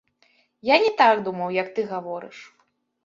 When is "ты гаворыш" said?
1.77-2.37